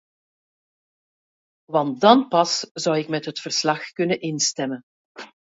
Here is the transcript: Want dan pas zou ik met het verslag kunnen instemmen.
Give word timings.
Want 1.73 2.01
dan 2.01 2.27
pas 2.29 2.59
zou 2.73 2.97
ik 2.97 3.07
met 3.07 3.25
het 3.25 3.39
verslag 3.39 3.83
kunnen 3.91 4.21
instemmen. 4.21 4.81